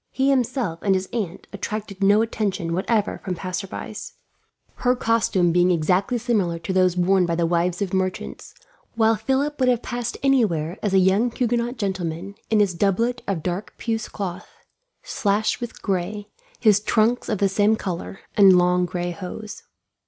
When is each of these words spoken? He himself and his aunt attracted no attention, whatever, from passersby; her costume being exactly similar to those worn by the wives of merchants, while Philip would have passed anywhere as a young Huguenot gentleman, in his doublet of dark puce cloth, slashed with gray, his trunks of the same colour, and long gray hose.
He 0.09 0.31
himself 0.31 0.79
and 0.81 0.95
his 0.95 1.07
aunt 1.13 1.45
attracted 1.53 2.01
no 2.01 2.23
attention, 2.23 2.73
whatever, 2.73 3.19
from 3.23 3.35
passersby; 3.35 3.93
her 4.77 4.95
costume 4.95 5.51
being 5.51 5.69
exactly 5.69 6.17
similar 6.17 6.57
to 6.57 6.73
those 6.73 6.97
worn 6.97 7.27
by 7.27 7.35
the 7.35 7.45
wives 7.45 7.83
of 7.83 7.93
merchants, 7.93 8.55
while 8.95 9.15
Philip 9.15 9.59
would 9.59 9.69
have 9.69 9.83
passed 9.83 10.17
anywhere 10.23 10.79
as 10.81 10.95
a 10.95 10.97
young 10.97 11.29
Huguenot 11.29 11.77
gentleman, 11.77 12.33
in 12.49 12.61
his 12.61 12.73
doublet 12.73 13.21
of 13.27 13.43
dark 13.43 13.75
puce 13.77 14.09
cloth, 14.09 14.49
slashed 15.03 15.61
with 15.61 15.83
gray, 15.83 16.29
his 16.59 16.79
trunks 16.79 17.29
of 17.29 17.37
the 17.37 17.47
same 17.47 17.75
colour, 17.75 18.21
and 18.35 18.57
long 18.57 18.87
gray 18.87 19.11
hose. 19.11 19.61